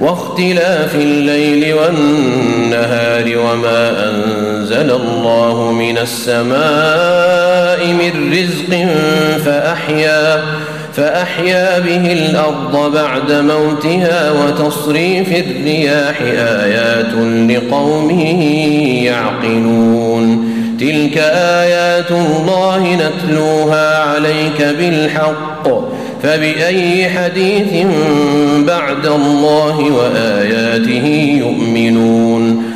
واختلاف 0.00 0.94
الليل 0.94 1.74
والنهار 1.74 3.38
وما 3.38 4.10
أنزل 4.10 4.90
الله 4.90 5.72
من 5.72 5.98
السماء 5.98 7.86
من 7.86 8.32
رزق 8.32 8.88
فأحيا 9.44 10.42
فأحيا 10.94 11.78
به 11.78 12.12
الأرض 12.12 12.92
بعد 12.92 13.32
موتها 13.32 14.30
وتصريف 14.30 15.28
الرياح 15.28 16.20
آيات 16.62 17.12
لقوم 17.50 18.10
يعقلون. 19.04 20.56
تلك 20.80 21.18
آيات 21.62 22.10
الله 22.10 22.94
نتلوها 22.94 23.98
عليك 23.98 24.62
بالحق. 24.78 25.68
فبأي 26.22 27.08
حديث 27.10 27.86
بعد 28.66 29.06
الله 29.06 29.80
وآياته 29.80 31.06
يؤمنون 31.38 32.75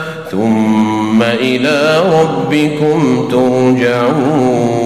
إلى 1.33 2.03
ربكم 2.13 3.27
ترجعون. 3.31 4.81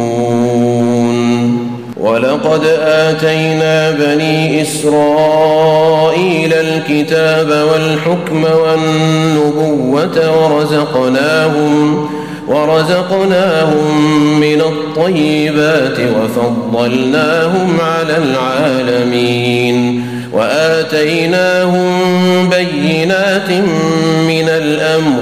ولقد 1.97 2.61
آتينا 2.81 3.91
بني 3.91 4.61
إسرائيل 4.61 6.53
الكتاب 6.53 7.67
والحكم 7.71 8.43
والنبوة 8.43 10.17
ورزقناهم 10.43 12.09
ورزقناهم 12.47 13.93
من 14.39 14.61
الطيبات 14.61 15.97
وفضلناهم 15.99 17.77
على 17.81 18.17
العالمين. 18.17 20.05
وآتيناهم 20.33 21.89
بينات 22.49 23.49
من 24.27 24.49
الأمر 24.49 25.21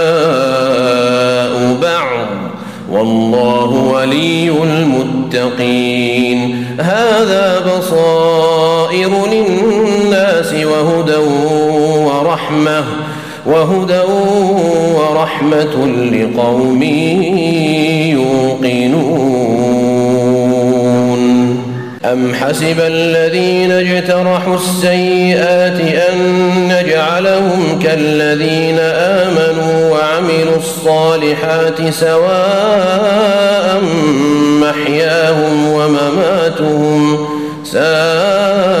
والله 3.01 3.69
ولي 3.93 4.51
المتقين. 4.63 6.65
هذا 6.79 7.59
بصائر 7.59 9.11
للناس 9.27 10.53
وهدى 10.53 11.17
ورحمة 12.05 12.83
وهدى 13.45 14.01
ورحمة 14.97 15.87
لقوم 16.13 16.83
يوقنون. 18.13 19.90
أم 22.11 22.35
حسب 22.35 22.79
الذين 22.79 23.71
اجترحوا 23.71 24.55
السيئات 24.55 25.79
أن 25.81 26.17
نجعلهم 26.67 27.79
كالذين 27.83 28.79
آمنوا 28.79 29.89
وعملوا 29.91 30.57
الصالحات 30.57 31.89
سواء 31.89 33.81
محياهم 34.61 35.67
ومماتهم 35.73 37.27
ساء 37.63 38.80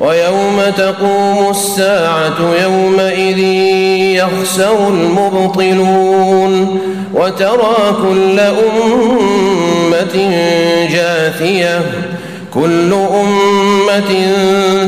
ويوم 0.00 0.62
تقوم 0.76 1.50
الساعة 1.50 2.38
يومئذ 2.62 3.38
يخسر 4.18 4.88
المبطلون 4.88 6.80
وترى 7.14 7.96
كل 8.02 8.40
أمة 8.40 10.16
جاثية 10.92 11.82
كل 12.54 12.92
أمة 12.92 14.12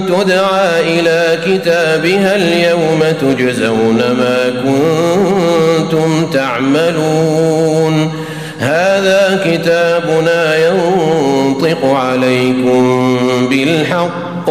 تدعى 0.08 0.80
إلى 0.80 1.38
كتابها 1.46 2.36
اليوم 2.36 3.00
تجزون 3.20 3.96
ما 3.96 4.38
كنتم 4.64 6.30
تعملون. 6.32 8.12
هذا 8.58 9.40
كتابنا 9.44 10.56
ينطق 10.66 11.84
عليكم 11.84 13.18
بالحق. 13.50 14.50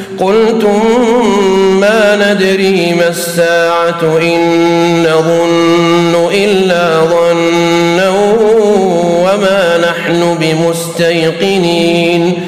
قلتم 0.21 0.81
ما 1.79 2.15
ندري 2.15 2.93
ما 2.93 3.07
الساعة 3.07 4.17
إن 4.21 4.39
نظن 5.03 6.29
إلا 6.33 7.05
ظنا 7.05 8.09
وما 9.23 9.77
نحن 9.77 10.37
بمستيقنين 10.39 12.47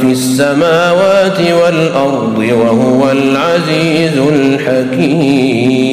في 0.00 0.10
السماوات 0.12 1.40
والأرض 1.40 2.38
وهو 2.38 3.10
العزيز 3.10 4.18
الحكيم. 4.18 5.86